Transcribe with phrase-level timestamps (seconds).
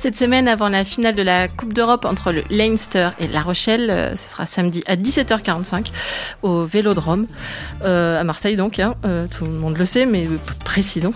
[0.00, 3.90] Cette semaine, avant la finale de la Coupe d'Europe entre le Leinster et La Rochelle,
[3.90, 5.88] euh, ce sera samedi à 17h45
[6.40, 7.26] au Vélodrome,
[7.84, 10.26] euh, à Marseille donc, hein, euh, tout le monde le sait, mais
[10.64, 11.12] précisons.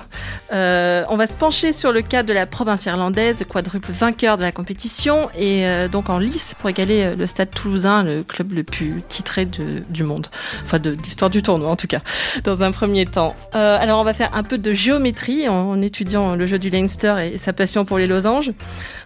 [0.53, 4.53] on va se pencher sur le cas de la province irlandaise, quadruple vainqueur de la
[4.53, 9.47] compétition, et donc en lice pour égaler le Stade toulousain, le club le plus titré
[9.47, 10.27] du monde,
[10.63, 12.03] enfin de, l'histoire du tournoi en tout cas,
[12.45, 13.35] dans un premier temps.
[13.53, 17.33] alors on va faire un peu de géométrie en, en étudiant le jeu du Leinster
[17.33, 18.53] et sa passion pour les losanges.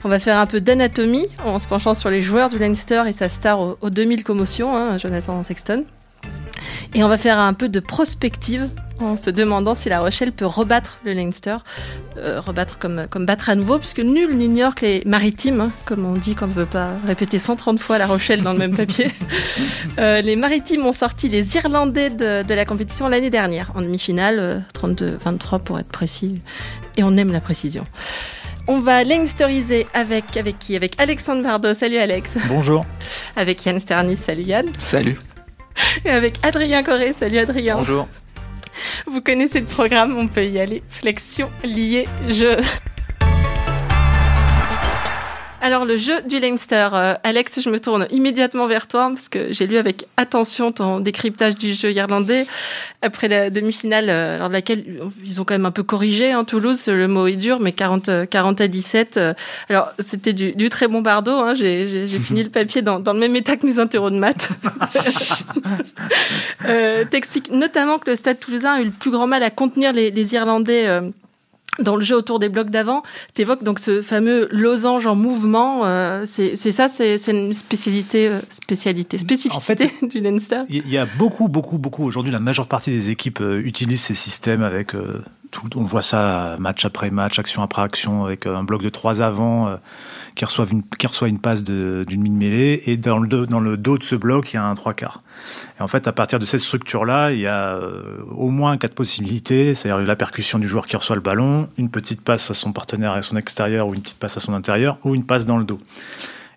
[0.05, 3.13] On va faire un peu d'anatomie en se penchant sur les joueurs du Leinster et
[3.13, 5.85] sa star aux, 2000 commotions, hein, Jonathan Sexton.
[6.95, 8.69] Et on va faire un peu de prospective
[9.01, 11.57] en se demandant si La Rochelle peut rebattre le Leinster,
[12.17, 16.05] euh, rebattre comme, comme battre à nouveau, puisque nul n'ignore que les maritimes, hein, comme
[16.05, 18.77] on dit quand on ne veut pas répéter 130 fois La Rochelle dans le même
[18.77, 19.13] papier,
[19.99, 24.65] euh, les maritimes ont sorti les Irlandais de, de la compétition l'année dernière, en demi-finale,
[24.75, 26.41] 32-23 euh, pour être précis,
[26.97, 27.85] et on aime la précision.
[28.71, 30.77] On va Lengsteriser avec, avec qui?
[30.77, 31.73] Avec Alexandre Bardot.
[31.73, 32.37] Salut Alex.
[32.49, 32.85] Bonjour.
[33.35, 34.17] Avec Yann Sternis.
[34.17, 34.67] Salut Yann.
[34.79, 35.19] Salut.
[36.05, 37.15] Et avec Adrien Corré.
[37.15, 37.77] Salut Adrien.
[37.77, 38.07] Bonjour.
[39.07, 40.83] Vous connaissez le programme, on peut y aller.
[40.91, 42.59] Flexion, lié, jeu.
[45.61, 49.53] Alors le jeu du Leinster, euh, Alex, je me tourne immédiatement vers toi parce que
[49.53, 52.47] j'ai lu avec attention ton décryptage du jeu irlandais
[53.03, 54.85] après la demi-finale euh, lors de laquelle
[55.25, 57.73] ils ont quand même un peu corrigé en hein, Toulouse, le mot est dur, mais
[57.73, 59.17] 40, 40 à 17.
[59.17, 59.35] Euh,
[59.69, 63.57] alors c'était du, très bon bardo, hein, j'ai fini le papier dans, le même état
[63.57, 64.51] que mes interros de maths.
[67.11, 70.13] T'expliques notamment que le Stade toulousain a eu le plus grand mal à contenir les,
[70.13, 70.87] les Irlandais
[71.79, 73.03] dans le jeu autour des blocs d'avant,
[73.35, 75.85] tu évoques donc ce fameux losange en mouvement.
[75.85, 80.63] Euh, c'est ça, c'est une spécialité, euh, spécialité, spécificité du Leinster.
[80.69, 82.05] Il y a beaucoup, beaucoup, beaucoup.
[82.05, 84.93] Aujourd'hui, la majeure partie des équipes euh, utilisent ces systèmes avec
[85.51, 85.69] tout.
[85.77, 89.79] On voit ça match après match, action après action, avec un bloc de trois avant
[90.39, 94.57] qui reçoit une, passe d'une mine mêlée, et dans le, dos de ce bloc, il
[94.57, 95.21] y a un trois quarts.
[95.79, 98.95] Et en fait, à partir de cette structure-là, il y a euh, au moins quatre
[98.95, 102.73] possibilités, c'est-à-dire la percussion du joueur qui reçoit le ballon, une petite passe à son
[102.73, 105.59] partenaire à son extérieur, ou une petite passe à son intérieur, ou une passe dans
[105.59, 105.81] le dos.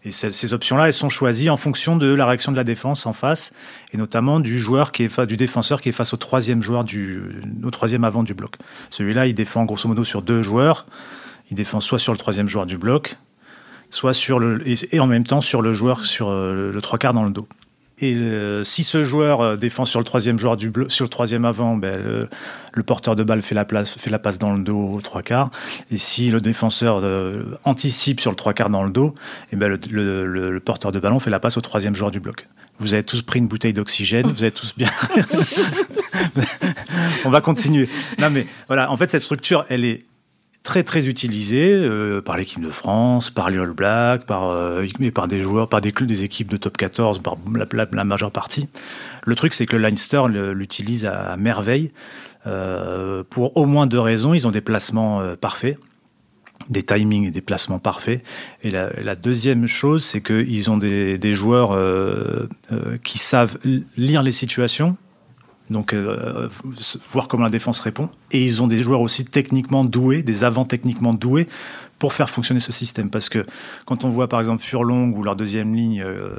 [0.05, 3.13] Et ces, options-là, elles sont choisies en fonction de la réaction de la défense en
[3.13, 3.51] face,
[3.93, 7.41] et notamment du joueur qui est du défenseur qui est face au troisième joueur du,
[7.63, 8.57] au troisième avant du bloc.
[8.91, 10.85] Celui-là, il défend grosso modo sur deux joueurs.
[11.49, 13.17] Il défend soit sur le troisième joueur du bloc,
[13.91, 17.13] soit sur le et, en même temps sur le joueur sur euh, le trois quarts
[17.13, 17.47] dans le dos.
[17.99, 21.45] Et euh, si ce joueur euh, défend sur le troisième joueur du sur le troisième
[21.45, 22.27] avant, ben,
[22.73, 25.21] le, porteur de balle fait la place, fait la passe dans le dos au trois
[25.21, 25.51] quarts.
[25.91, 27.03] Et si le défenseur
[27.63, 29.13] anticipe sur le trois quarts dans le dos,
[29.51, 32.47] et ben le, le, porteur de ballon fait la passe au troisième joueur du bloc.
[32.79, 34.89] Vous avez tous pris une bouteille d'oxygène, vous êtes tous bien.
[37.25, 37.87] On va continuer.
[38.17, 40.05] Non mais voilà, en fait cette structure, elle est
[40.63, 45.27] très très utilisé euh, par l'équipe de France, par les All Blacks, par, euh, par
[45.27, 47.37] des joueurs, par des, des équipes de top 14, par
[47.75, 48.67] la, majeure partie.
[49.25, 51.91] Le truc, c'est que le Leinster l'utilise à, merveille
[52.45, 54.33] euh, pour au moins deux raisons.
[54.33, 55.77] Ils ont des placements parfaits
[56.69, 58.23] des timings et des placements parfaits.
[58.61, 61.75] Et la, deuxième chose, c'est qu'ils ont des, des joueurs
[63.03, 63.57] qui savent
[63.97, 64.95] lire les situations,
[65.71, 66.49] donc euh,
[67.09, 68.09] voir comment la défense répond.
[68.31, 71.47] Et ils ont des joueurs aussi techniquement doués, des avants techniquement doués
[71.97, 73.09] pour faire fonctionner ce système.
[73.09, 73.43] Parce que
[73.85, 76.29] quand on voit par exemple Furlong ou leur deuxième ligne euh,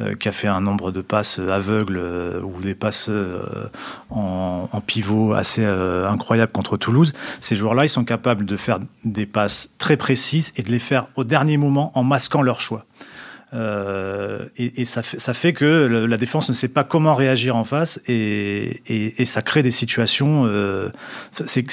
[0.00, 1.98] euh, qui a fait un nombre de passes aveugles
[2.44, 3.10] ou des passes
[4.10, 9.26] en, en, pivot assez incroyables contre Toulouse, ces joueurs-là, ils sont capables de faire des
[9.26, 12.84] passes très précises et de les faire au dernier moment en masquant leur choix.
[13.56, 17.64] Euh, et, ça, fait, ça, fait, que la défense ne sait pas comment réagir en
[17.64, 20.44] face et, et ça crée des situations.
[20.46, 20.90] Euh,
[21.46, 21.64] c'est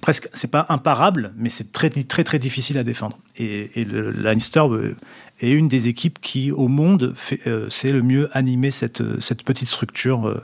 [0.00, 3.18] presque, c'est pas imparable, mais c'est très très très difficile à défendre.
[3.36, 4.96] Et, le Leinster euh,
[5.40, 7.14] est une des équipes qui, au monde,
[7.46, 10.42] euh, sait le mieux animer cette, cette petite structure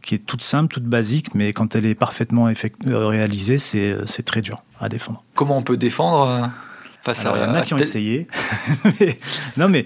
[0.00, 2.50] qui est toute simple, toute basique, mais quand elle est parfaitement
[2.86, 5.22] réalisée, c'est très dur à défendre.
[5.34, 6.50] Comment on peut défendre
[7.02, 7.34] face à.
[7.36, 8.26] Il y en a qui ont essayé.
[9.58, 9.84] non, mais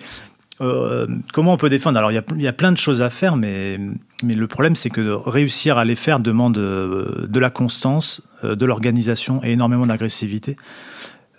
[0.61, 1.99] euh, comment on peut défendre?
[1.99, 3.79] Alors, il y, a, plein de choses à faire, mais,
[4.23, 8.55] mais le problème, c'est que réussir à les faire demande euh, de la constance, euh,
[8.55, 10.57] de l'organisation et énormément d'agressivité.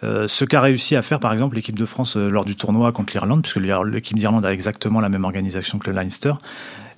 [0.03, 3.41] ce qu'a réussi à faire, par exemple, l'équipe de France lors du tournoi contre l'Irlande,
[3.41, 6.33] puisque l'équipe d'Irlande a exactement la même organisation que le Leinster,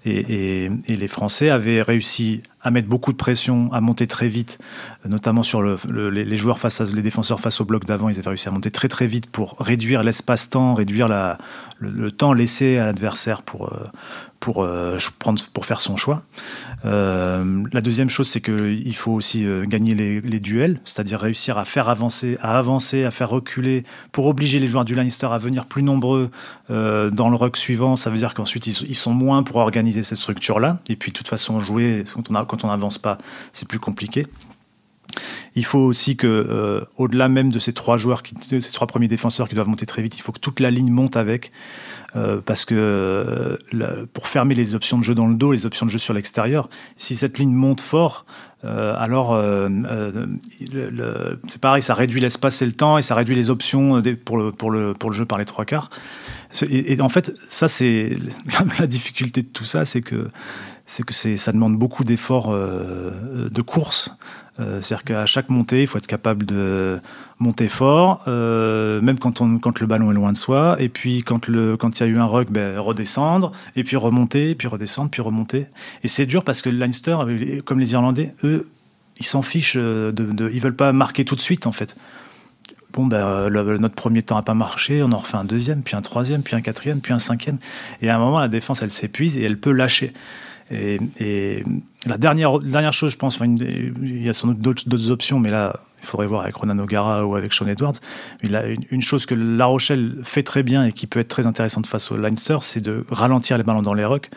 [0.03, 4.57] Et, les Français avaient réussi à mettre beaucoup de pression, à monter très vite,
[5.06, 5.77] notamment sur le,
[6.09, 8.09] les joueurs face à les défenseurs face au bloc d'avant.
[8.09, 11.07] Ils avaient réussi à monter très très vite pour réduire l'espace-temps, réduire
[11.80, 13.88] le, temps laissé à l'adversaire pour, euh,
[14.59, 16.24] euh, prendre, pour faire son choix.
[16.86, 21.89] Euh, la deuxième chose, c'est qu'il faut aussi gagner les, duels, c'est-à-dire réussir à faire
[21.89, 25.83] avancer, à avancer, à faire reculer, pour obliger les joueurs du Leinster à venir plus
[25.83, 26.30] nombreux
[26.69, 27.95] dans le ruck suivant.
[27.95, 30.80] Ça veut dire qu'ensuite ils, ils, sont moins pour organiser cette structure-là.
[30.89, 33.17] Et puis de toute façon, jouer quand on quand on n'avance pas,
[33.51, 34.25] c'est plus compliqué.
[35.55, 39.49] Il faut aussi que, euh, au-delà même de ces trois joueurs, ces trois premiers défenseurs
[39.49, 41.51] qui doivent monter très vite, il faut que toute la ligne monte avec,
[42.15, 42.75] euh, parce que
[43.73, 46.13] euh, pour fermer les options de jeu dans le dos, les options de jeu sur
[46.13, 48.25] l'extérieur, si cette ligne monte fort,
[48.63, 49.39] alors
[51.47, 54.51] c'est pareil, ça réduit l'espace et le temps et ça réduit les options pour le,
[54.51, 55.89] pour le, pour le jeu par les trois quarts.
[56.69, 58.17] Et, en fait, ça c'est
[58.79, 60.29] la difficulté de tout ça, c'est que
[60.87, 64.17] c'est que ça demande beaucoup d'efforts de course.
[64.59, 66.99] Euh, c'est-à-dire qu'à chaque montée, il faut être capable de
[67.37, 70.77] monter fort, euh, même quand, on, quand le ballon est loin de soi.
[70.79, 74.55] Et puis quand il quand y a eu un rug, ben, redescendre, et puis remonter,
[74.55, 75.67] puis redescendre, puis remonter.
[76.03, 77.17] Et c'est dur parce que Leinster,
[77.65, 78.69] comme les Irlandais, eux,
[79.19, 81.95] ils s'en fichent, de, de, ils veulent pas marquer tout de suite en fait.
[82.93, 86.01] Bon, ben, notre premier temps n'a pas marché, on en refait un deuxième, puis un
[86.01, 87.59] troisième, puis un quatrième, puis un cinquième.
[88.01, 90.13] Et à un moment, la défense, elle s'épuise et elle peut lâcher.
[90.71, 91.63] Et,
[92.05, 95.79] la dernière, dernière chose, je pense, il y a sans doute d'autres options, mais là,
[96.01, 97.95] il faudrait voir avec Ronan O'Gara ou avec Sean Edwards.
[98.43, 101.87] Mais une, chose que La Rochelle fait très bien et qui peut être très intéressante
[101.87, 104.29] face au Leinster, c'est de ralentir les ballons dans les rucks.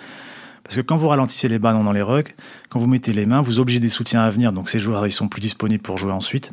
[0.65, 2.35] Parce que quand vous ralentissez les ballons dans les rucks,
[2.69, 5.13] quand vous mettez les mains, vous obligez des soutiens à venir, donc ces joueurs ils
[5.13, 6.53] sont plus disponibles pour jouer ensuite.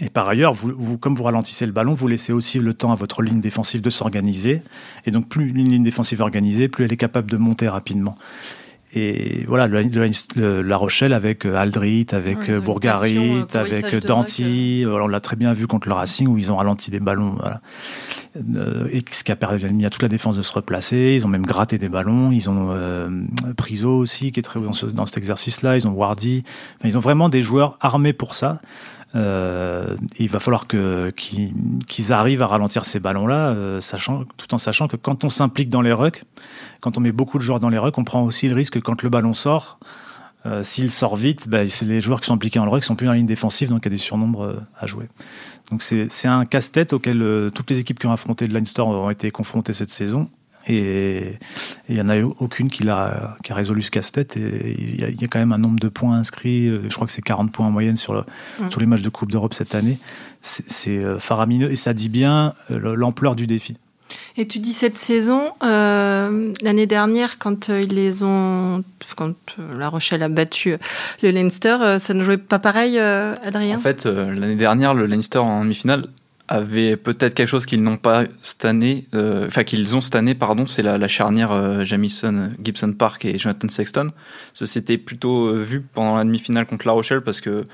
[0.00, 0.54] Et par ailleurs,
[1.00, 3.90] comme vous ralentissez le ballon, vous laissez aussi le temps à votre ligne défensive de
[3.90, 4.62] s'organiser.
[5.04, 8.16] Et donc, plus une ligne défensive organisée, plus elle est capable de monter rapidement.
[8.94, 9.68] Et voilà,
[10.36, 14.84] La Rochelle avec euh, Aldrit, avec euh, Bourgarit, euh, avec Danty.
[14.86, 17.36] on l'a très bien vu contre le Racing où ils ont ralenti des ballons.
[17.38, 17.60] Voilà.
[18.92, 21.14] et ce qui a permis à toute la défense de se replacer.
[21.16, 22.32] Ils ont même gratté des ballons.
[22.32, 23.08] Ils ont euh,
[23.56, 25.76] Priso aussi, qui est très dans, dans cet exercice-là.
[25.76, 26.44] Ils ont Wardy.
[26.84, 28.60] ils ont vraiment des joueurs armés pour ça.
[29.14, 34.58] Euh, il va falloir que, qu'ils, arrivent à ralentir ces ballons-là, euh, sachant, tout en
[34.58, 36.24] sachant que quand on s'implique dans les rucks,
[36.82, 38.78] quand on met beaucoup de joueurs dans les rucks, on prend aussi le risque que
[38.78, 39.78] quand le ballon sort,
[40.44, 42.86] euh, s'il sort vite, bah, c'est les joueurs qui sont impliqués dans le ruck qui
[42.86, 45.08] sont plus en ligne défensive, donc il y a des surnombres à jouer.
[45.70, 49.08] Donc c'est, un casse-tête auquel toutes les équipes qui ont affronté le Line Store ont
[49.08, 50.28] été confrontées cette saison.
[50.68, 51.38] Et
[51.88, 54.36] il n'y en a eu aucune qui a, qui a résolu ce casse-tête.
[54.36, 56.68] Et il y, a, quand même un nombre de points inscrits.
[56.68, 58.24] Euh, je crois que c'est 40 points en moyenne sur,
[58.70, 59.98] sur les matchs de Coupe d'Europe cette année.
[60.40, 63.76] C'est euh, faramineux et ça dit bien euh, l'ampleur du défi.
[64.36, 68.82] Et tu dis cette saison, l'année dernière, quand ils les ont,
[69.16, 69.34] quand
[69.78, 70.76] La Rochelle a battu
[71.22, 73.76] le Leinster, ça ne jouait pas pareil, Adrien?
[73.76, 76.06] En fait, l'année dernière, le Leinster en demi-finale
[76.52, 80.34] avaient peut-être quelque chose qu'ils n'ont pas cette année, euh, enfin qu'ils ont cette année,
[80.34, 84.10] pardon, c'est la, charnière euh, Jamison, Gibson Park et Jonathan Sexton.
[84.52, 87.64] Ça s'était plutôt euh, vu pendant la demi-finale contre La Rochelle parce que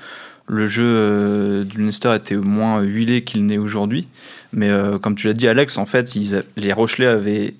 [0.47, 4.07] le jeu du Leinster était moins huilé qu'il n'est aujourd'hui.
[4.51, 4.69] Mais
[5.01, 6.11] comme tu l'as dit, Alex, en fait,
[6.57, 7.53] les Rochelais avaient,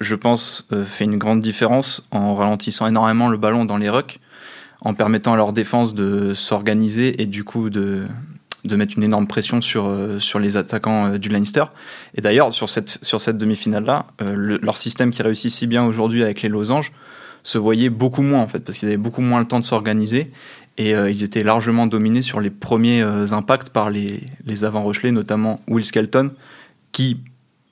[0.00, 4.20] je pense, fait une grande différence en ralentissant énormément le ballon dans les rucks,
[4.82, 8.04] en permettant à leur défense de s'organiser et du coup de,
[8.64, 11.64] de mettre une énorme pression sur, euh, sur les attaquants euh, du Leinster.
[12.14, 16.22] Et d'ailleurs, sur cette, sur cette demi-finale-là, euh, leur système qui réussit si bien aujourd'hui
[16.22, 16.92] avec les losanges
[17.42, 20.30] se voyait beaucoup moins, en fait, parce qu'ils avaient beaucoup moins le temps de s'organiser.
[20.76, 23.00] Et ils étaient largement dominés sur les premiers
[23.30, 26.32] impacts par les, les avant-rochelais, notamment Will Skelton,
[26.90, 27.18] qui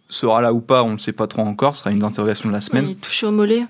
[0.09, 2.61] sera là ou pas, on ne sait pas trop encore, sera une interrogation de la
[2.61, 2.89] semaine.
[2.89, 3.67] il touche au mollet.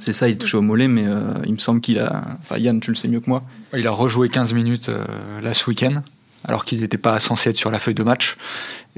[0.00, 1.06] C'est ça, il touche au mollet, mais
[1.46, 2.36] il me semble qu'il a.
[2.42, 3.42] Enfin, Yann, tu le sais mieux que moi.
[3.74, 4.90] Il a rejoué 15 minutes
[5.40, 6.02] là ce week-end
[6.44, 8.36] alors qu'il n'était pas censé être sur la feuille de match.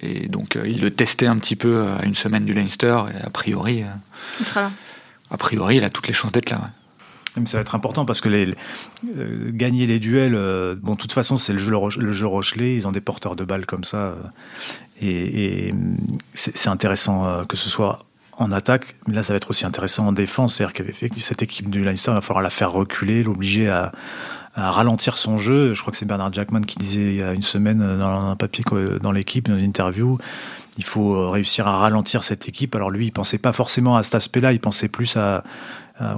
[0.00, 3.22] Et donc euh, il le testait un petit peu à une semaine du Leinster, et
[3.22, 3.82] a priori.
[3.82, 3.86] Euh,
[4.38, 4.70] il sera là.
[5.30, 6.60] A priori, il a toutes les chances d'être là.
[7.36, 10.34] Mais ça va être important parce que euh, gagner les duels,
[10.82, 13.44] bon, de toute façon, c'est le jeu, le jeu Rochelet, ils ont des porteurs de
[13.44, 14.16] balles comme ça.
[15.00, 15.74] et, et
[16.34, 18.04] c'est intéressant que ce soit
[18.36, 20.56] en attaque, mais là, ça va être aussi intéressant en défense.
[20.56, 23.92] C'est-à-dire qu'avec cette équipe du Leinster, il va falloir la faire reculer, l'obliger à,
[24.54, 25.74] à ralentir son jeu.
[25.74, 28.26] Je crois que c'est Bernard Jackman qui disait il y a une semaine euh, dans
[28.26, 28.64] un papier
[29.00, 30.18] dans l'équipe, dans une interview,
[30.78, 32.74] il faut euh, réussir à ralentir cette équipe.
[32.74, 35.44] Alors lui, il pensait pas forcément à cet aspect-là, il pensait plus à,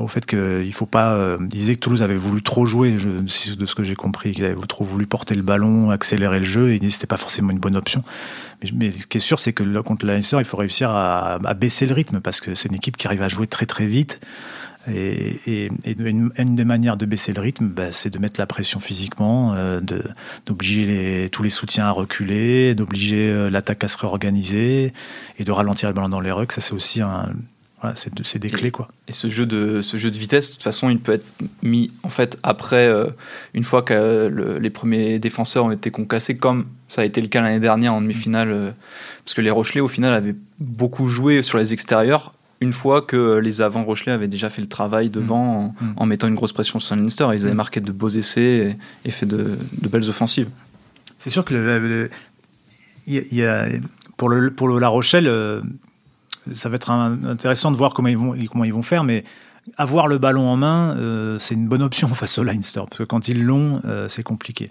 [0.01, 1.13] au fait qu'il faut pas.
[1.13, 4.45] Euh, il disait que Toulouse avait voulu trop jouer, de ce que j'ai compris, qu'ils
[4.45, 7.59] avaient trop voulu porter le ballon, accélérer le jeu, et que c'était pas forcément une
[7.59, 8.05] bonne option.
[8.75, 11.87] Mais, ce qui est sûr, c'est que contre la il faut réussir à, à, baisser
[11.87, 14.21] le rythme parce que c'est une équipe qui arrive à jouer très très vite.
[14.91, 19.55] Et, une, des manières de baisser le rythme, bah, c'est de mettre la pression physiquement,
[19.55, 19.81] euh,
[20.47, 24.93] d'obliger tous les soutiens à reculer, d'obliger euh, l'attaque à se réorganiser
[25.39, 26.53] et de ralentir le ballon dans les rucks.
[26.53, 27.31] Ça, c'est aussi un,
[27.83, 28.89] voilà, c'est des clés quoi.
[29.09, 31.27] Et ce jeu de ce jeu de vitesse, de toute façon, il peut être
[31.63, 33.07] mis en fait après euh,
[33.53, 37.41] une fois que les premiers défenseurs ont été concassés, comme ça a été le cas
[37.41, 38.75] l'année dernière en demi-finale,
[39.25, 43.39] parce que les Rochelais au final avaient beaucoup joué sur les extérieurs une fois que
[43.39, 45.85] les avants Rochelais avaient déjà fait le travail devant mm.
[45.85, 45.95] Mm.
[45.97, 47.27] En, mettant une grosse pression sur Leinster.
[47.35, 47.57] Ils avaient mm.
[47.57, 49.59] marqué de beaux essais et, fait de,
[49.91, 50.49] belles offensives.
[51.19, 52.09] C'est sûr que
[53.07, 53.67] y a,
[54.17, 55.61] pour, le, pour La Rochelle, euh,
[56.55, 59.25] ça va être intéressant de voir comment ils vont, comment ils vont faire, mais
[59.77, 63.05] avoir le ballon en main, euh, c'est une bonne option face au Leinster, parce que
[63.05, 64.71] quand ils l'ont, euh, c'est compliqué.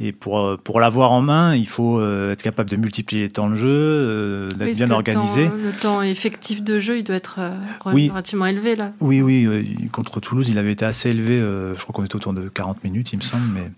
[0.00, 3.28] Et pour, euh, pour l'avoir en main, il faut euh, être capable de multiplier les
[3.28, 5.44] temps de jeu, d'être bien organisé.
[5.44, 7.38] Le temps, effectif de jeu, il doit être
[7.84, 8.92] relativement élevé là.
[9.00, 9.76] Oui, oui.
[9.92, 11.38] contre Toulouse, il avait été assez élevé.
[11.38, 13.44] je crois qu'on était autour de 40 minutes, il me semble.
[13.52, 13.70] Mais,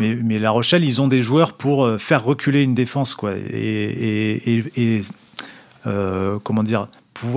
[0.00, 3.14] mais, mais, La Rochelle, ils ont des joueurs pour faire reculer une défense.
[3.14, 5.02] Quoi, et, et, et
[5.84, 6.88] comment dire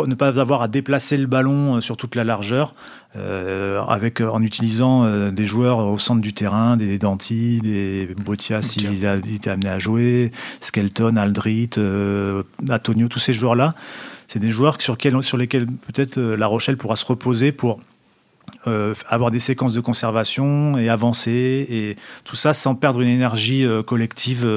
[0.07, 2.73] ne pas avoir à déplacer le ballon sur toute la largeur.
[3.15, 8.09] Euh, avec, euh, en utilisant euh, des joueurs au centre du terrain, des Danti, des
[8.17, 10.31] Botia s'il a été amené à jouer,
[10.62, 11.69] Skelton, Aldrit,
[12.71, 13.75] Antonio, tous ces joueurs-là.
[14.27, 17.79] C'est des joueurs sur, sur lesquels peut-être La Rochelle pourra se reposer pour
[19.09, 24.47] avoir des séquences de conservation et avancer et tout ça sans perdre une énergie collective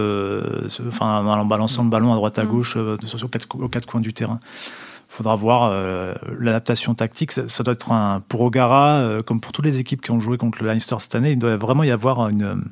[0.86, 2.48] enfin en balançant le ballon à droite à mm.
[2.48, 4.38] gauche aux quatre coins du terrain
[5.16, 7.32] faudra voir euh, l'adaptation tactique.
[7.32, 10.36] Ça, doit être un pour Ogara, euh, comme pour toutes les équipes qui ont joué
[10.36, 12.64] contre le Leinster cette année, il doit vraiment y avoir une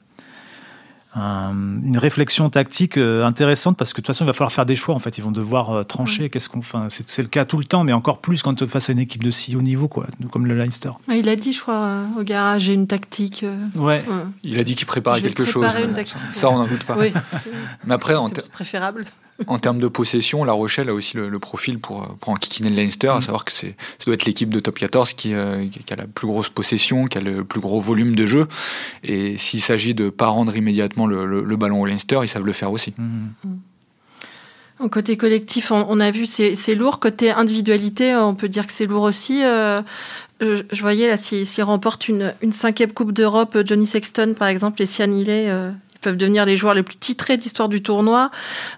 [1.17, 4.77] une réflexion tactique euh, intéressante parce que de toute façon il va falloir faire des
[4.77, 5.19] choix en fait.
[5.19, 6.31] Ils vont devoir trancher.
[6.31, 8.93] Qu'est-ce qu'on enfin, c'est le cas tout le temps mais encore plus quand face à
[8.93, 10.91] une équipe de si haut niveau quoi comme le Leinster.
[11.09, 13.45] Il a dit je crois au garage j'ai une tactique
[13.77, 14.05] ouais.
[14.43, 15.67] il a dit qu'il préparait quelque chose.
[15.83, 16.97] une tactique, ça on n'en doute pas.
[16.99, 17.13] Oui,
[17.85, 19.05] mais après c'est préférable
[19.49, 23.09] en termes de possession, La Rochelle a aussi le, profil pour, pour enquiquiner le Leinster,
[23.09, 23.23] à mm.
[23.23, 23.67] savoir que ça
[24.07, 27.21] doit être l'équipe de top 14 euh, qui, a la plus grosse possession, qui a
[27.21, 28.47] le plus gros volume de jeu.
[29.03, 32.53] Et s'il s'agit de ne pas rendre immédiatement le, ballon au Leinster, ils savent le
[32.53, 32.95] faire aussi.
[32.97, 33.29] Mm.
[34.81, 36.99] En côté collectif, on, a vu c'est lourd.
[36.99, 39.45] Côté individualité, on peut dire que c'est lourd aussi.
[39.45, 39.81] Euh,
[40.43, 44.83] euh, je voyais là, s'il remporte une, une cinquième Coupe d'Europe, Johnny Sexton par exemple,
[44.83, 45.49] et Sian Healy,
[46.05, 48.31] peuvent devenir les joueurs les plus titrés de l'histoire du tournoi.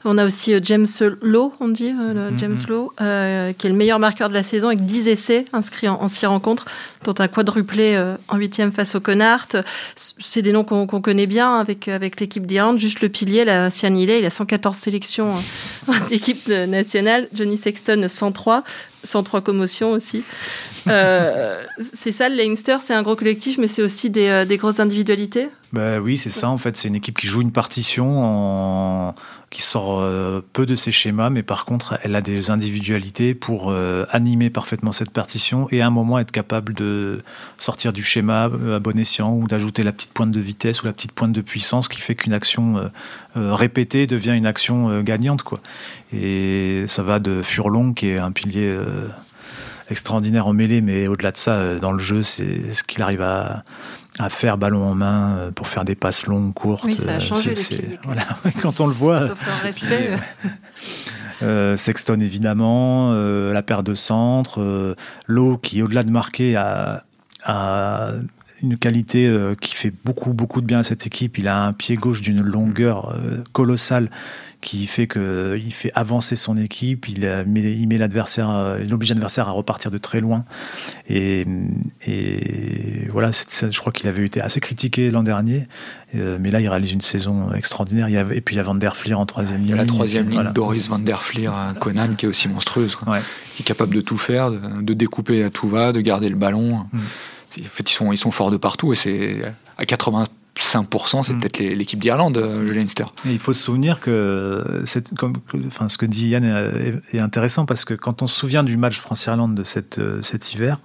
[0.04, 0.86] On a aussi euh, James
[1.20, 2.38] Lowe, on dit, euh, mm-hmm.
[2.38, 5.88] James Lowe, euh, qui est le meilleur marqueur de la saison avec 10 essais inscrits
[5.88, 6.64] en, 6 rencontres,
[7.04, 9.48] dont un quadruplé en huitième face au Connard.
[9.96, 12.78] C'est des noms qu'on connaît bien avec, avec l'équipe d'Irlande.
[12.78, 15.32] Juste le pilier, la Sian il a 114 sélections
[16.08, 17.28] d'équipe nationale.
[17.34, 18.62] Johnny Sexton, 103.
[19.06, 20.22] 103 commotions aussi.
[20.88, 24.56] Euh, c'est ça, le Leinster, c'est un gros collectif, mais c'est aussi des, euh, des,
[24.56, 25.48] grosses individualités?
[25.72, 26.76] Bah Oui, c'est ça, en fait.
[26.76, 29.14] C'est une équipe qui joue une partition, en...
[29.56, 33.72] qui sort euh, peu de ses schémas, mais par contre, elle a des individualités pour
[34.10, 37.22] animer parfaitement cette partition et à un moment être capable de
[37.56, 40.92] sortir du schéma à bon escient ou d'ajouter la petite pointe de vitesse ou la
[40.92, 42.90] petite pointe de puissance qui fait qu'une action
[43.34, 45.42] répétée devient une action gagnante.
[45.42, 45.60] Quoi.
[46.12, 48.76] Et ça va de Furlong, qui est un pilier
[49.90, 53.22] extraordinaire en mêlée, mais au-delà de ça, euh, dans le jeu, c'est ce qu'il arrive
[53.22, 53.64] à,
[54.28, 56.84] faire ballon en main euh, pour faire des passes longues, courtes.
[56.84, 57.54] Oui, ça a euh, changé
[58.04, 58.26] voilà,
[58.62, 59.28] Quand on le voit.
[59.28, 60.10] Sauf un respect.
[61.76, 64.96] Sexton évidemment, la paire de centre,
[65.26, 67.02] Lowe qui au-delà de marquer a,
[68.62, 69.30] une qualité
[69.60, 71.36] qui fait beaucoup beaucoup de bien à cette équipe.
[71.36, 73.14] Il a un pied gauche d'une longueur
[73.52, 74.08] colossale
[74.60, 79.10] qui fait que il fait avancer son équipe, il, met, il met l'adversaire, il oblige
[79.10, 80.44] l'adversaire à repartir de très loin.
[81.08, 81.46] Et,
[82.06, 85.68] et voilà, je crois qu'il avait été assez critiqué l'an dernier,
[86.14, 88.08] euh, mais là il réalise une saison extraordinaire.
[88.08, 89.76] Il y et puis il y a Van der Fleer en troisième ligne.
[89.76, 92.96] La troisième ligne, Doris Van der Fleer, Conan, qui est aussi monstrueuse,
[93.54, 96.86] qui est capable de tout faire, de, découper à tout va, de garder le ballon.
[96.92, 96.98] Mm.
[97.58, 99.40] En fait, ils sont, ils sont forts de partout et c'est
[99.78, 100.26] à 80
[100.82, 101.38] 5%, c'est mm.
[101.38, 103.04] peut-être l'équipe d'Irlande, euh, le Leinster.
[103.24, 104.84] il faut se souvenir que,
[105.16, 105.34] comme,
[105.66, 106.44] enfin, ce que dit Yann
[107.12, 110.54] est, intéressant parce que quand on se souvient du match France-Irlande de cette, euh, cet
[110.54, 110.78] hiver,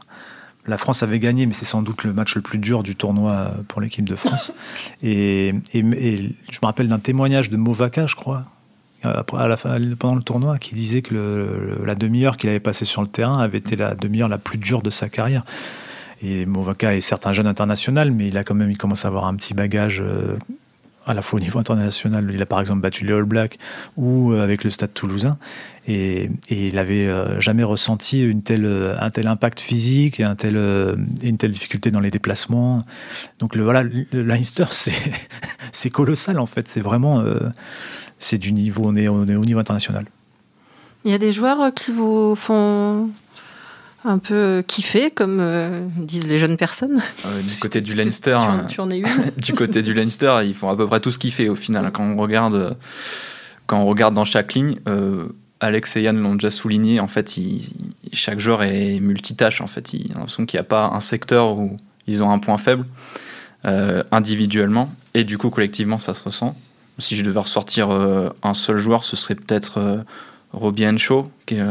[0.68, 3.52] la France avait gagné, mais c'est sans doute le match le plus dur du tournoi
[3.68, 4.52] pour l'équipe de France.
[5.04, 8.44] et, je me rappelle d'un témoignage de Movaka, je crois,
[9.04, 13.02] à la fin, pendant le tournoi, qui disait que la demi-heure qu'il avait passée sur
[13.02, 15.44] le terrain avait été la demi-heure la plus dure de sa carrière.
[16.24, 19.08] Et Movaka est certes un jeune international, mais il a quand même, il commence à
[19.08, 20.38] avoir un petit bagage euh,
[21.08, 23.58] à la fois au niveau international, il a par exemple battu les All Blacks
[23.98, 25.40] ou avec le Stade Toulousain,
[25.88, 27.10] et, il n'avait
[27.42, 28.40] jamais ressenti un
[29.10, 32.86] tel impact physique et une telle difficulté dans les déplacements.
[33.40, 34.66] Donc le, voilà, le Leinster,
[35.72, 37.24] c'est colossal en fait, c'est vraiment
[38.20, 40.06] c'est du niveau, on est au niveau international.
[41.04, 43.10] Il y a des joueurs qui vous font
[44.04, 47.02] un peu kiffer, comme euh, disent les jeunes personnes.
[47.24, 49.08] Ah du côté du Leinster, tu en, es une.
[49.38, 51.92] du côté du Leinster, ils font à peu près tout ce kiffer au final.
[51.92, 52.78] Quand on regarde,
[53.68, 55.28] quand on regarde dans chaque ligne, euh,
[55.60, 57.00] Alex et Yann l'ont déjà souligné.
[57.00, 57.36] En fait,
[58.12, 59.62] chaque joueur est multitâche.
[59.62, 61.78] En fait, il a l'impression qu'il n'y a pas un secteur où
[62.08, 62.86] ils ont un point faible
[63.66, 66.56] euh, individuellement et du coup collectivement, ça se ressent.
[66.98, 67.90] Si je devais ressortir
[68.44, 70.04] un seul joueur, ce serait peut-être
[70.52, 71.64] Robbie Henshaw, qui est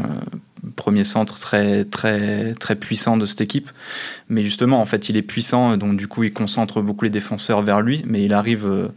[0.77, 3.71] premier centre très, très, très puissant de cette équipe.
[4.29, 7.63] Mais justement, en fait, il est puissant, donc du coup, il concentre beaucoup les défenseurs
[7.63, 8.89] vers lui, mais il arrive euh,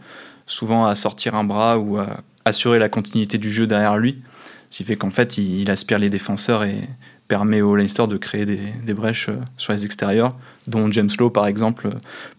[0.47, 4.21] souvent à sortir un bras ou à assurer la continuité du jeu derrière lui.
[4.69, 6.81] Ce qui fait qu'en fait, il, aspire les défenseurs et
[7.27, 10.35] permet au Leinster de créer des, brèches euh, sur les extérieurs,
[10.67, 11.89] dont James Lowe, par exemple,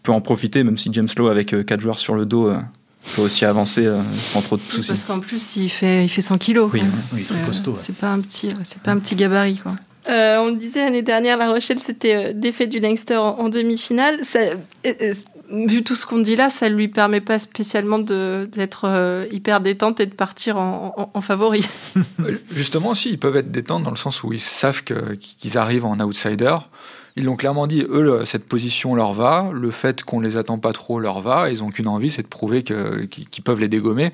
[0.03, 2.53] peut en profiter, même si James Lowe, avec euh, quatre joueurs sur le dos,
[3.15, 4.89] peut aussi avancer euh, sans trop de soucis.
[4.89, 6.71] Parce qu'en plus, il fait, il fait 100 kilos.
[6.73, 6.83] Oui,
[7.17, 7.75] c'est costaud.
[7.77, 9.75] C'est pas un petit, c'est pas un petit gabarit, quoi.
[10.11, 14.21] Euh, on le disait l'année dernière, La Rochelle c'était euh, défait du Leinster en, demi-finale.
[15.51, 20.07] vu tout ce qu'on dit là, ça lui permet pas spécialement d'être hyper détente et
[20.07, 21.67] de partir en, en favori.
[22.51, 25.99] Justement, si, ils peuvent être détentes dans le sens où ils savent qu'ils arrivent en
[26.01, 26.57] outsider.
[27.17, 30.73] Ils l'ont clairement dit, eux, cette position leur va, le fait qu'on les attend pas
[30.73, 34.11] trop leur va, ils ont qu'une envie, c'est de prouver qu'ils peuvent les dégommer.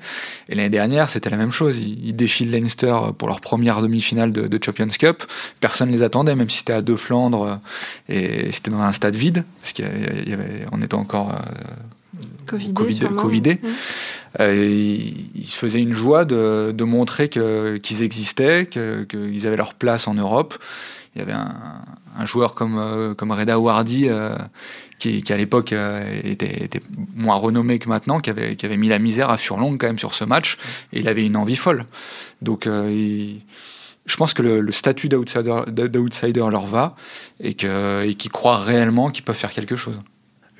[0.49, 1.79] Et l'année dernière, c'était la même chose.
[1.79, 5.23] Ils, défilent Leinster pour leur première demi-finale de, Champions Cup.
[5.59, 7.59] Personne ne les attendait, même si c'était à deux Flandres
[8.07, 11.39] et c'était dans un stade vide, parce qu'on était encore euh,
[12.45, 13.07] Covidé.
[13.07, 13.53] Covidé.
[13.55, 13.67] Mmh.
[14.41, 20.13] Euh, ils, se faisaient une joie de, montrer qu'ils existaient, qu'ils avaient leur place en
[20.13, 20.55] Europe.
[21.15, 21.55] Il y avait un,
[22.17, 24.35] un joueur comme, euh, comme Reda Wardi, euh,
[24.99, 26.69] qui, à l'époque euh, était,
[27.15, 29.99] moins renommé que maintenant, qui avait, qui avait mis la misère à Furlong quand même
[29.99, 30.57] sur ce match,
[30.93, 31.85] et il avait une envie folle.
[32.41, 36.95] Donc je pense que le, statut d'outsider leur va,
[37.39, 39.99] et qu'ils croient réellement qu'ils peuvent faire quelque chose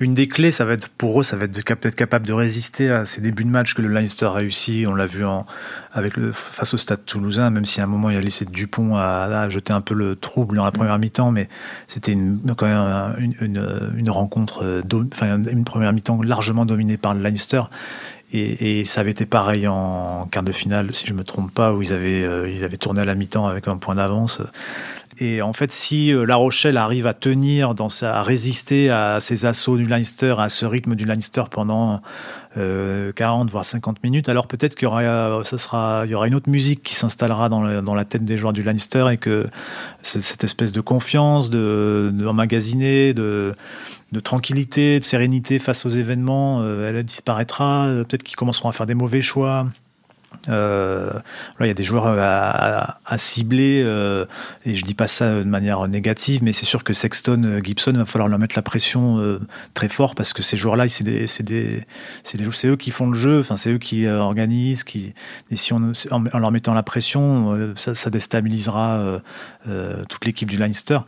[0.00, 2.90] une des clés, ça va être pour eux, ça va être d'être capable de résister
[2.90, 4.84] à ces débuts de match que le Leinster a réussi.
[4.88, 5.46] On l'a vu en,
[5.92, 8.96] avec le, face au Stade Toulousain, même si à un moment il a laissé Dupont
[8.96, 11.48] à, à jeter un peu le trouble dans la première mi-temps, mais
[11.86, 12.16] c'était
[12.56, 17.62] quand même une, rencontre, euh, enfin une première mi-temps largement dominée par le Leinster.
[18.34, 21.82] Et, ça avait été pareil en quart de finale, si je me trompe pas, où
[21.82, 24.40] ils avaient, euh, ils avaient tourné à la mi-temps avec un point d'avance.
[25.22, 29.76] Et en fait, si euh, La Rochelle arrive à tenir, à résister à ces assauts
[29.76, 32.00] du Leinster, à ce rythme du Leinster pendant
[32.56, 33.12] 40 euh,
[33.48, 36.96] voire 50 minutes, alors peut-être qu'il y aura, il y aura une autre musique qui
[36.96, 37.62] s'installera dans,
[37.94, 39.46] la tête des joueurs du Leinster et que
[40.02, 43.52] cette espèce de confiance, de, de
[44.12, 47.86] de, tranquillité, de sérénité face aux événements, euh, elle disparaîtra.
[48.08, 49.66] Peut-être qu'ils commenceront à faire des mauvais choix.
[50.48, 51.10] Euh,
[51.60, 54.24] il y a des joueurs à, cibler, euh,
[54.64, 57.92] et je dis pas ça de manière négative, mais c'est sûr que Sexton, euh, Gibson,
[57.92, 59.38] il va falloir leur mettre la pression
[59.74, 61.84] très fort parce que ces joueurs-là, c'est des, des,
[62.24, 65.14] c'est eux qui font le jeu, enfin c'est eux qui organisent, qui,
[65.50, 69.20] et si on, en, leur mettant la pression, ça, ça déstabilisera
[70.08, 70.98] toute l'équipe du Leinster.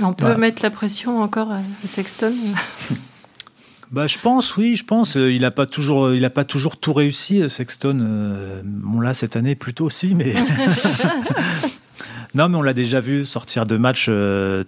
[0.00, 2.34] On peut mettre la pression encore à Sexton
[3.90, 5.16] Bah, je pense, oui, je pense.
[5.16, 7.98] Euh, il n'a pas toujours, il a pas toujours tout réussi, euh, Sexton.
[8.00, 10.34] Euh, bon là, cette année plutôt aussi, mais.
[12.34, 14.10] non, mais on l'a déjà vu sortir de matchs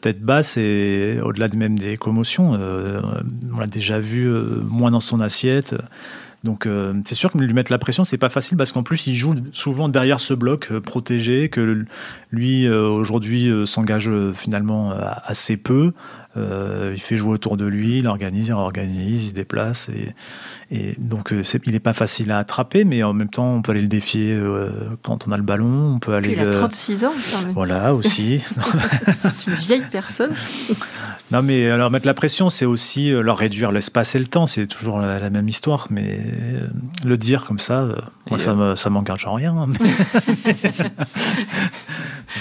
[0.01, 2.53] tête basse et au-delà de même des commotions.
[2.53, 4.31] on l'a déjà vu
[4.63, 5.75] moins dans son assiette.
[6.43, 6.67] Donc
[7.05, 9.35] c'est sûr que lui mettre la pression, c'est pas facile parce qu'en plus il joue
[9.53, 11.85] souvent derrière ce bloc protégé, que
[12.31, 14.95] lui aujourd'hui s'engage finalement
[15.27, 15.93] assez peu.
[16.37, 19.89] Euh, il fait jouer autour de lui, il organise, il organise, il se déplace.
[19.89, 20.15] Et,
[20.71, 23.73] et donc, euh, il n'est pas facile à attraper, mais en même temps, on peut
[23.73, 24.71] aller le défier euh,
[25.03, 25.95] quand on a le ballon.
[25.97, 27.55] On peut aller il a 36 ans, quand même.
[27.55, 28.41] Voilà, aussi.
[29.49, 30.31] une vieille personne.
[31.33, 34.47] non, mais alors mettre la pression, c'est aussi leur réduire l'espace et le temps.
[34.47, 36.21] C'est toujours la, même histoire, mais
[37.05, 37.89] le dire comme ça,
[38.31, 39.57] moi, ça m'engage en rien.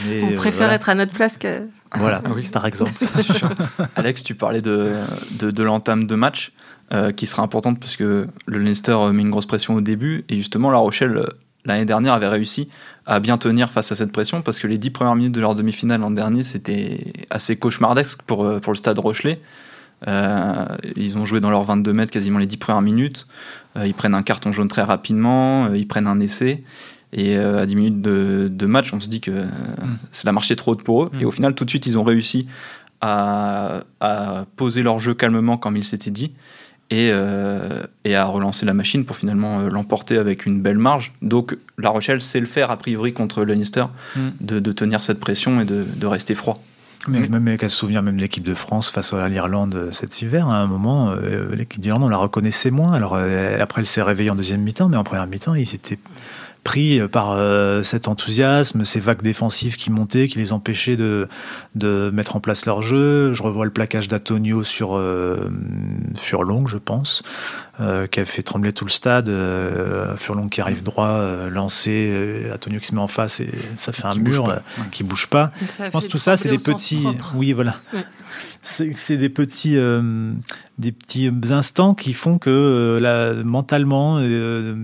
[0.08, 2.92] on préfère être à notre place que voilà, ah par exemple.
[3.96, 4.96] Alex, tu parlais de,
[5.40, 6.52] de, l'entame de match
[6.94, 10.38] euh, qui sera importante parce que le Leinster met une grosse pression au début et
[10.38, 11.26] justement La Rochelle euh,
[11.66, 12.70] l'année dernière avait réussi
[13.06, 15.56] à bien tenir face à cette pression parce que les dix premières minutes de leur
[15.56, 19.42] demi-finale l'an dernier c'était assez cauchemardesque pour, euh, pour le stade Rochelet.
[20.96, 23.28] ils ont joué dans leurs 22 mètres quasiment les 10 premières minutes.
[23.84, 26.64] ils prennent un carton jaune très rapidement, ils prennent un essai.
[27.12, 29.98] Et à 10 minutes de, match, on se dit que mm.
[30.12, 31.12] c'est la marche trop haute pour eux.
[31.20, 32.48] Et au final, tout de suite, ils ont réussi
[33.02, 36.34] à, à poser leur jeu calmement comme ils s'étaient dit
[36.90, 41.14] et, euh, et, à relancer la machine pour finalement euh, l'emporter avec une belle marge.
[41.22, 44.30] Donc La Rochelle sait le faire a priori contre Leinster, mm.
[44.42, 46.62] de, de, tenir cette pression et de, de rester froid.
[47.08, 50.22] Mais même qu'à se souvenir même de l'équipe de France face à l'Irlande euh, cet
[50.22, 51.16] hiver, à un moment,
[51.54, 52.94] l'équipe d'Irlande, on la reconnaissait moins.
[52.94, 56.00] Alors après, elle s'est réveillée en deuxième mi-temps, mais en première mi-temps, ils étaient
[56.64, 61.28] pris par euh, cet enthousiasme, ces vagues défensives qui montaient, qui les empêchaient de,
[61.76, 63.34] de mettre en place leur jeu.
[63.34, 65.50] Je revois le plaquage d'Atonio sur euh,
[66.16, 67.24] Furlong, je pense,
[67.80, 69.32] euh, qui a fait trembler tout le stade.
[70.18, 74.16] Furlong qui arrive droit, lancé, Atonio qui se met en face et ça fait un
[74.16, 74.54] mur
[74.92, 75.52] qui bouge pas.
[75.62, 77.08] Je pense que tout ça, c'est des petits.
[77.34, 77.76] Oui, voilà
[78.62, 80.34] c'est des petits, euh,
[80.78, 84.76] des petits instants qui font que euh, mentalement, euh,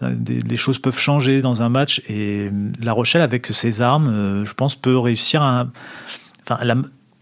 [0.00, 2.02] les choses peuvent changer dans un match.
[2.08, 5.66] Et La Rochelle, avec ses armes, je pense, peut réussir à.
[6.44, 6.76] Enfin, la,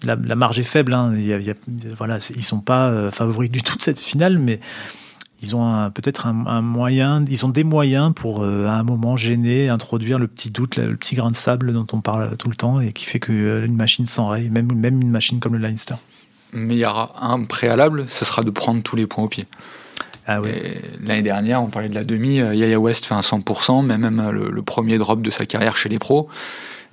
[0.06, 0.94] marge est faible.
[0.94, 1.14] Hein.
[1.16, 1.54] Il
[1.96, 4.60] voilà, ils sont pas favoris du tout de cette finale, mais
[5.42, 10.18] ils ont peut-être un, moyen, ils ont des moyens pour à un moment gêner, introduire
[10.18, 12.92] le petit doute, le petit grain de sable dont on parle tout le temps et
[12.92, 15.96] qui fait qu'une machine s'enraye, même, même une machine comme le Leinster
[16.52, 19.46] mais il y aura un préalable, ce sera de prendre tous les points au pied.
[20.26, 20.40] Ah
[21.02, 24.20] L'année dernière, on parlait de la demi, euh, Yaya West fait un 100%, mais même
[24.20, 26.28] euh, le, premier drop de sa carrière chez les pros.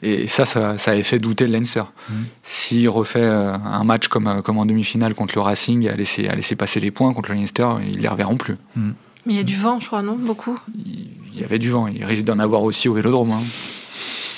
[0.04, 1.84] Et ça, ça, avait fait douter le Leinster.
[2.10, 2.14] Mm.
[2.44, 6.36] S'il refait euh, un match comme, comme en demi-finale contre le Racing, à laisser, à
[6.36, 8.58] laisser passer les points contre le Leinster, ils ne les reverront plus.
[8.76, 8.92] Mm.
[9.26, 10.58] Mais il y a du vent, je crois, non Beaucoup?
[10.86, 11.88] Il y avait du vent.
[11.88, 13.32] Il risque d'en avoir aussi au vélodrome.
[13.32, 13.42] Hein.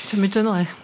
[0.07, 0.67] Ça m'étonnerait.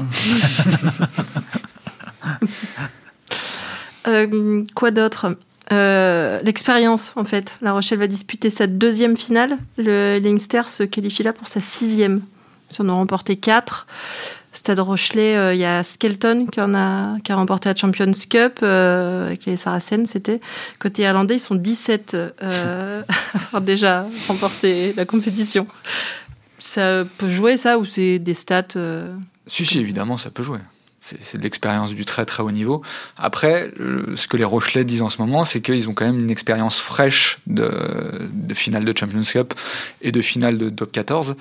[4.08, 5.36] Euh, quoi d'autre?
[5.72, 7.56] Euh, L'expérience, en fait.
[7.62, 9.58] La Rochelle va disputer sa deuxième finale.
[9.78, 12.22] Le Leinster se qualifie là pour sa sixième.
[12.72, 13.88] Ils en ont remporté quatre.
[14.56, 18.12] Stade Rochelet, euh, il y a Skelton qui, en a, qui a remporté la Champions
[18.30, 20.40] Cup avec les Saracens, c'était.
[20.80, 25.68] Côté irlandais, ils sont 17 à avoir déjà remporté la compétition.
[26.58, 28.78] Ça peut jouer, ça, ou c'est des stats
[29.48, 30.60] Si, si, évidemment, ça peut jouer
[31.22, 32.82] c'est de l'expérience du très très haut niveau.
[33.18, 33.72] Après,
[34.16, 36.80] ce que les Rochelais disent en ce moment, c'est qu'ils ont quand même une expérience
[36.80, 37.70] fraîche de,
[38.54, 39.54] finale de Champions Cup
[40.02, 41.36] et de finale de top 14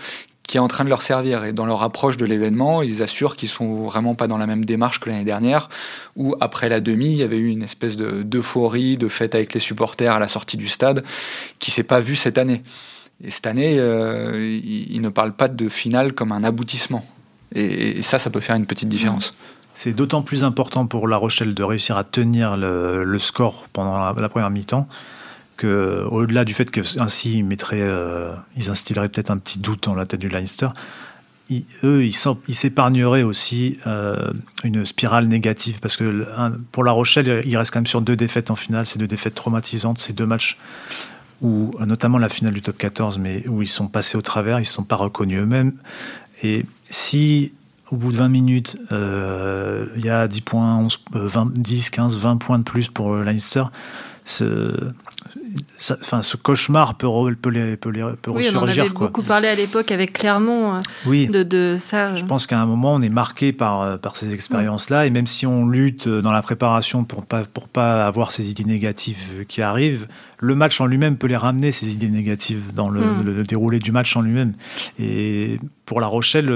[0.47, 1.45] qui est en train de leur servir.
[1.45, 4.65] Et dans leur approche de l'événement, ils assurent qu'ils sont vraiment pas dans la même
[4.65, 5.69] démarche que l'année dernière,
[6.17, 9.61] où après la demi, il y avait eu une espèce d'euphorie, de, fête avec les
[9.61, 11.05] supporters à la sortie du stade,
[11.59, 12.63] qui s'est pas vue cette année.
[13.23, 17.05] Et cette année, euh, ils ne parlent pas de finale comme un aboutissement.
[17.55, 19.35] Et, ça, ça peut faire une petite différence.
[19.75, 24.29] C'est d'autant plus important pour La Rochelle de réussir à tenir le, score pendant la,
[24.29, 24.89] première mi-temps
[25.57, 29.95] que, au-delà du fait qu'ainsi ils mettraient, euh, ils instilleraient peut-être un petit doute dans
[29.95, 30.69] la tête du Leinster,
[31.83, 34.33] eux, ils s'épargneraient aussi euh,
[34.65, 36.27] une spirale négative parce que
[36.73, 39.35] pour La Rochelle, il reste quand même sur deux défaites en finale, ces deux défaites
[39.35, 40.57] traumatisantes, ces deux matchs
[41.43, 44.63] où, notamment la finale du top 14, mais où ils sont passés au travers, ils
[44.63, 45.75] ne sont pas reconnus eux-mêmes.
[46.43, 47.53] Et si
[47.91, 52.17] au bout de 20 minutes, euh, il y a 10 points, 11, 20, 10, 15,
[52.17, 53.65] 20 points de plus pour euh, Leinster,
[56.01, 57.09] enfin, ce cauchemar peut,
[57.41, 58.63] peut, les, peut, les, peut oui, ressurgir.
[58.63, 61.27] On avait beaucoup parlé à l'époque avec Clermont euh, oui.
[61.27, 62.15] de, de, ça.
[62.17, 65.47] Je pense qu'à un moment, on est marqué par, par ces expériences-là, et même si
[65.47, 70.07] on lutte dans la préparation pour pas, pour pas avoir ces idées négatives qui arrivent,
[70.39, 73.23] le match en lui-même peut les ramener, ces idées négatives, dans le, hmm.
[73.23, 74.55] le déroulé du match en lui-même.
[74.99, 76.51] Et pour La Rochelle,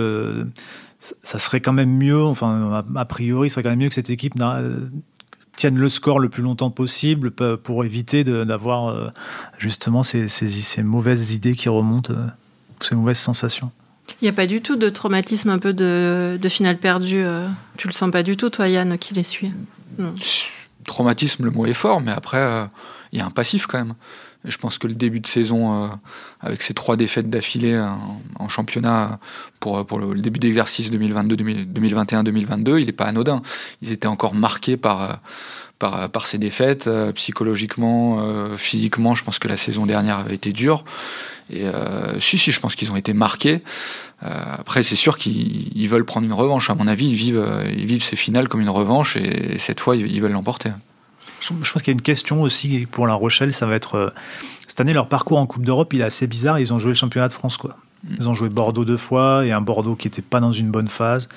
[1.01, 4.11] ça serait quand même mieux, enfin, a priori, ça serait quand même mieux que cette
[4.11, 4.35] équipe
[5.59, 9.09] tienne le score le plus longtemps possible pour éviter d'avoir euh,
[9.59, 12.27] justement ces, ces, mauvaises idées qui remontent, euh,
[12.81, 13.73] ces mauvaises sensations.
[14.23, 17.25] Il n'y a pas du tout de traumatisme un peu de, de finale perdue.
[17.25, 19.53] Euh, tu le sens pas du tout, toi, Yann, qui les suit?
[20.87, 22.69] Traumatisme, le mot est fort, mais après,
[23.13, 23.95] il y a un passif quand même
[24.49, 25.89] je pense que le début de saison, euh,
[26.41, 27.81] avec ces trois défaites d'affilée
[28.39, 29.19] en, championnat
[29.61, 33.43] pour, pour le, début d'exercice 2021-2022, il n'est pas anodin.
[33.83, 35.21] Ils étaient encore marqués par,
[35.83, 38.25] euh, par, ces défaites, euh, psychologiquement,
[38.57, 39.15] physiquement.
[39.15, 40.85] Je pense que la saison dernière avait été dure.
[41.51, 41.65] Et
[42.19, 43.63] si, si, je pense qu'ils ont été marqués.
[44.21, 46.69] après, c'est sûr qu'ils veulent prendre une revanche.
[46.69, 47.43] À mon avis, ils vivent,
[47.75, 50.73] ils vivent ces finales comme une revanche et, cette fois, ils veulent l'emporter.
[51.41, 54.09] Je, pense qu'il y a une question aussi pour La Rochelle, ça va être euh,
[54.67, 56.59] cette année leur parcours en Coupe d'Europe, il est assez bizarre.
[56.59, 57.77] Ils ont joué le championnat de France, quoi.
[58.19, 60.89] Ils ont joué Bordeaux deux fois et un Bordeaux qui n'était pas dans une bonne
[60.89, 61.29] phase.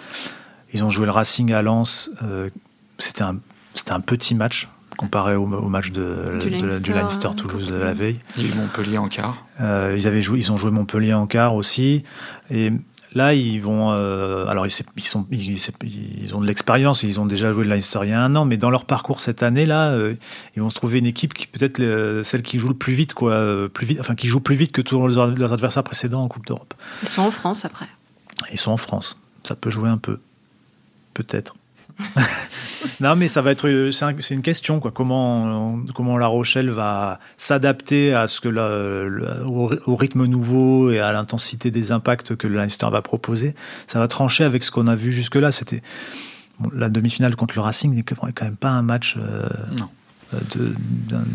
[0.73, 2.11] Ils ont joué le Racing à Lens.
[2.23, 2.49] Euh,
[2.99, 3.37] c'était un,
[3.73, 4.67] c'était un petit match.
[4.97, 7.93] comparé au, au match de, Du de- Leinster, du Leinster euh, Toulouse de contre la
[7.93, 8.19] veille.
[8.37, 9.43] Ils Montpellier en quart.
[9.59, 12.03] Euh, ils avaient joué, ils ont joué Montpellier en quart aussi.
[12.51, 12.71] Et
[13.13, 13.91] là, ils vont.
[13.91, 17.03] euh, alors, ils, ils sont, ils, ils ont de l'expérience.
[17.03, 19.19] Ils ont déjà joué le Leinster il y a un an, mais dans leur parcours
[19.21, 20.15] cette année, là, euh,
[20.55, 23.13] ils vont se trouver une équipe qui peut-être euh, celle qui joue le plus vite,
[23.13, 26.21] quoi, euh, plus vite, enfin qui joue plus vite que tous leurs, leurs adversaires précédents
[26.21, 26.73] en Coupe d'Europe.
[27.01, 27.87] Ils sont en France après.
[28.51, 29.19] Ils sont en France.
[29.43, 30.19] Ça peut jouer un peu,
[31.13, 31.55] peut-être.
[32.99, 33.69] non, mais ça va être.
[33.69, 34.91] Un- c'est une question, quoi.
[34.91, 38.49] Comment, comment La Rochelle va s'adapter à ce que
[39.45, 43.55] au, rythme nouveau et à l'intensité des impacts que le Leinster va proposer.
[43.87, 45.51] Ça va trancher avec ce qu'on a vu jusque-là.
[45.51, 45.81] C'était
[46.75, 49.15] la demi-finale contre le Racing n'est quand même pas un match.
[49.17, 49.47] euh,
[49.79, 49.89] Non.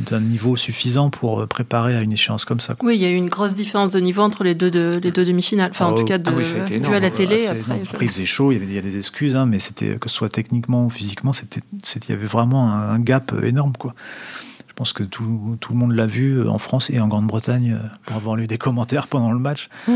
[0.07, 2.75] D'un niveau suffisant pour préparer à une échéance comme ça.
[2.75, 2.89] quoi.
[2.89, 5.11] Oui, il y a eu une grosse différence de niveau entre les deux, de, les
[5.11, 5.71] deux demi-finales.
[5.71, 6.95] Enfin, Ah, en tout oh, cas, de, ah oui, vu énorme.
[6.95, 7.47] à la télé.
[7.49, 7.81] Ah, après, énorme.
[7.85, 9.59] je- Après, il faisait chaud, il y avait, il y a des excuses, hein, mais
[9.59, 13.33] c'était que ce soit techniquement ou physiquement, c'était, il y avait vraiment un, un gap
[13.43, 13.95] énorme, quoi.
[14.69, 17.79] Je pense que tout, tout le monde l'a vu euh, en France et en Grande-Bretagne
[17.83, 19.69] euh, pour avoir lu des commentaires pendant le match.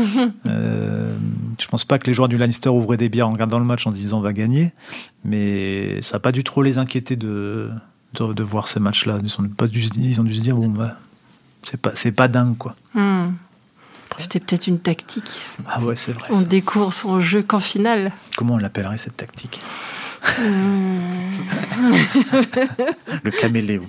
[0.47, 1.15] Euh,
[1.59, 3.85] je pense pas que les joueurs du Leinster ouvraient des bières en regardant le match
[3.85, 4.71] en disant on va gagner,
[5.23, 7.69] mais ça n'a pas dû trop les inquiéter de,
[8.13, 9.17] de, de voir ces matchs-là.
[9.23, 10.95] Ils ont, pas dû, se dire- ils ont dû se dire bon, bah,
[11.69, 12.75] c'est pas, c'est pas dingue, quoi.
[12.93, 13.31] Hmm.
[14.17, 15.41] C'était peut-être une tactique.
[15.67, 16.27] Ah ouais, c'est vrai.
[16.31, 16.45] On ça.
[16.45, 18.11] découvre son jeu qu'en finale.
[18.37, 19.61] Comment on l'appellerait cette tactique?
[20.39, 20.97] Hmm.
[23.23, 23.83] Le caméléon.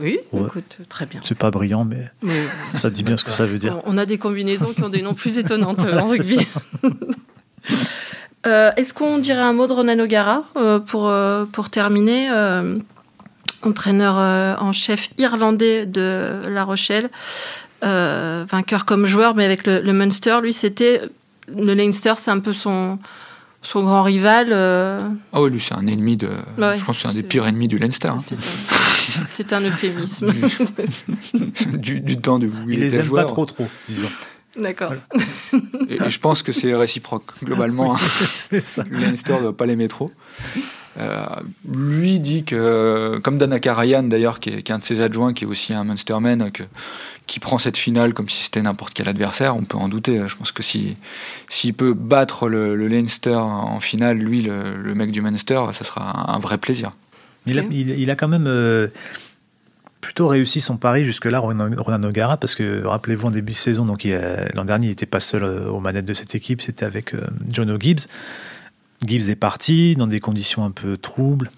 [0.00, 0.46] Oui, Ouais.
[0.46, 1.20] écoute, très bien.
[1.24, 3.80] C'est pas brillant, mais Mais ça dit bien ce que ça veut dire.
[3.86, 6.46] on a des combinaisons qui ont des noms plus étonnantes en rugby.
[8.46, 12.78] Euh, Est-ce qu'on dirait un mot de Ronan O'Gara euh, pour, euh, pour terminer euh,
[13.62, 17.10] Entraîneur euh, en chef irlandais de La Rochelle,
[17.84, 21.02] euh, vainqueur comme joueur, mais avec le, le Munster, lui, c'était.
[21.48, 22.98] Le Leinster, c'est un peu son,
[23.62, 24.48] son grand rival.
[24.52, 25.00] euh,
[25.32, 26.28] Ah oui, lui, c'est un ennemi de.
[26.58, 28.08] Ouais, je pense que c'est un des pires ennemis du Leinster.
[28.08, 28.18] hein.
[29.34, 30.30] C'était un, euphémisme.
[31.78, 33.24] du, du temps de où il, Il les aime joueur.
[33.26, 34.08] pas trop, trop, disons.
[34.58, 34.92] D'accord.
[35.88, 37.94] Et, et je pense que c'est réciproque, globalement.
[38.52, 38.60] hein.
[38.62, 38.84] Ça.
[38.90, 40.10] Le Leinster ne doit pas l'aimer trop.
[40.98, 41.26] Euh,
[41.70, 45.32] lui dit que, comme Dana Karayan d'ailleurs, qui est, qui est un de ses adjoints,
[45.32, 46.64] qui est aussi un Munsterman, que,
[47.26, 50.20] qui prend cette finale comme si c'était n'importe quel adversaire, on peut en douter.
[50.26, 50.96] Je pense que si
[51.48, 55.84] s'il peut battre le, le Leinster en finale, lui, le, le mec du Munster, ça
[55.84, 56.90] sera un, un vrai plaisir.
[57.46, 57.68] Il, a, Ok.
[57.70, 58.88] il, il a quand même euh,
[60.00, 63.84] plutôt réussi son pari jusque-là, Ronan, Ronan O'Gara, parce que rappelez-vous en début de saison,
[63.84, 64.04] donc
[64.54, 67.20] l'an dernier, il n'était pas seul euh, aux manettes de cette équipe, c'était avec euh,
[67.50, 68.08] John O'Gibbs.
[69.04, 71.50] Gibbs est parti dans des conditions un peu troubles.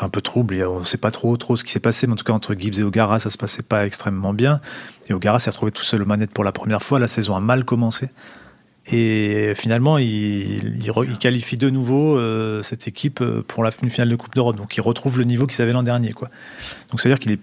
[0.00, 2.16] Un peu troubles, on ne sait pas trop, trop ce qui s'est passé, mais en
[2.16, 4.60] tout cas entre Gibbs et O'Gara, ça se passait pas extrêmement bien.
[5.08, 6.98] Et O'Gara s'est retrouvé tout seul aux manettes pour la première fois.
[6.98, 8.08] La saison a mal commencé.
[8.86, 14.34] Et finalement, il, qualifie de nouveau euh, cette équipe euh, pour la finale de Coupe
[14.34, 14.56] d'Europe.
[14.56, 16.10] Donc il retrouve le niveau qu'il avait l'an dernier.
[16.10, 17.36] Donc ça veut dire qu'il a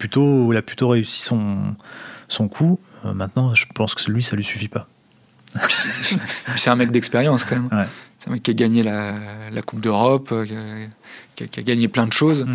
[0.62, 2.78] plutôt réussi son, coup.
[3.04, 4.86] Euh, maintenant, je pense que lui, ça lui suffit pas.
[6.56, 7.68] C'est un mec d'expérience quand même.
[7.72, 7.86] Ouais.
[8.18, 9.12] C'est un mec qui a gagné la,
[9.52, 10.56] la Coupe d'Europe, euh, qui a,
[11.36, 12.54] qui a- qui a gagné plein de choses, Mm.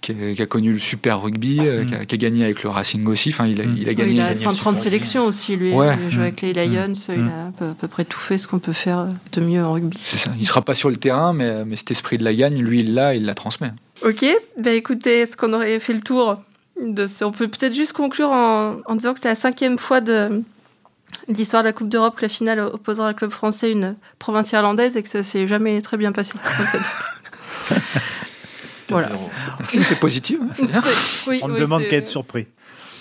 [0.00, 1.86] qui, a, qui a connu le super rugby, euh, Mm.
[1.86, 3.30] qui, a, qui a gagné avec le Racing aussi.
[3.30, 3.76] Enfin, il a, Mm.
[3.76, 4.12] il a Oui, gagné.
[4.12, 5.72] il a gagné le 130 Super sélections aussi, lui.
[5.72, 5.96] Ouais.
[6.00, 6.22] Il a joué Mm.
[6.22, 6.92] avec les Lions.
[7.08, 9.64] Il a à peu, à peu près tout fait ce qu'on peut faire de mieux
[9.64, 9.98] en rugby.
[10.02, 10.32] C'est ça.
[10.38, 12.94] Il sera pas sur le terrain, mais, mais cet esprit de la gagne, lui, il
[12.94, 13.72] l'a, il la transmet.
[14.06, 14.24] Ok,
[14.62, 16.40] bah écoutez, est-ce qu'on aurait fait le tour
[16.80, 17.24] de ce...
[17.24, 20.42] On peut peut-être juste conclure en, en disant que c'était la cinquième fois de
[21.28, 24.96] l'histoire de la Coupe d'Europe que la finale opposera un club français une province irlandaise
[24.96, 26.34] et que ça s'est jamais très bien passé.
[26.44, 27.74] En fait.
[28.88, 29.08] voilà.
[29.68, 30.38] C'est positif.
[30.42, 30.82] hein, c'est bien.
[31.28, 32.46] Oui, On ne oui, demande qu'à être surpris.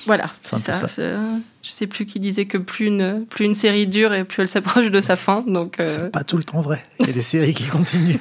[0.05, 0.73] Voilà, C'est ça.
[0.73, 0.87] ça.
[0.87, 1.13] c'est-
[1.61, 4.47] Je sais plus qui disait que plus une, plus une série dure et plus elle
[4.47, 5.41] s'approche de sa fin.
[5.45, 6.83] Donc, euh, C'est pas tout le temps vrai.
[6.99, 8.15] Il y a des séries qui continuent.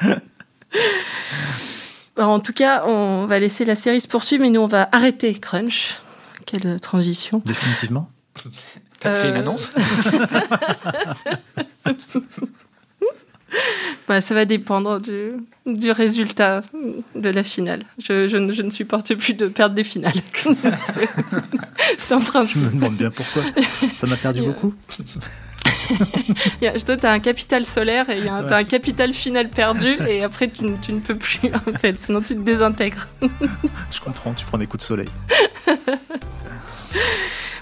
[2.16, 4.88] alors, en tout cas, on va laisser la série se poursuivre, mais nous, on va
[4.92, 5.96] arrêter Crunch.
[6.46, 7.42] Quelle transition.
[7.44, 8.10] Définitivement.
[9.02, 9.72] C'est une Euh, annonce.
[14.08, 15.30] Bah, ça va dépendre du,
[15.66, 16.62] du résultat
[17.14, 17.82] de la finale.
[18.02, 20.12] Je, je ne, je ne supporte plus de perdre des finales.
[21.98, 22.72] C'est- un Je me principe.
[22.74, 23.42] demande bien pourquoi.
[24.00, 24.74] T'en as perdu beaucoup
[26.62, 29.96] a- Toi, tu as un capital solaire et y a un, t'as capital final perdu
[30.08, 31.98] et après, tu, ne- tu ne peux plus, en fait.
[31.98, 33.08] Sinon, tu te désintègres.
[33.90, 35.08] Je comprends, tu prends des coups de soleil.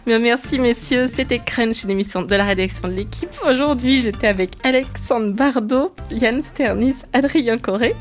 [0.07, 1.09] Merci, messieurs.
[1.09, 3.31] C'était Crunch, une émission de la rédaction de l'équipe.
[3.49, 7.95] Aujourd'hui, j'étais avec Alexandre Bardot, Yann Sternis, Adrien Corré.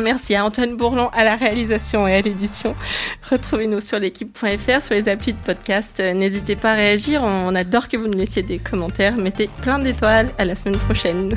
[0.00, 2.76] Merci à Antoine Bourlon à la réalisation et à l'édition.
[3.28, 5.98] Retrouvez-nous sur l'équipe.fr, sur les applis de podcast.
[5.98, 7.22] Euh, N'hésitez pas à réagir.
[7.24, 9.16] On adore que vous nous laissiez des commentaires.
[9.16, 10.28] Mettez plein d'étoiles.
[10.38, 11.30] À la semaine prochaine.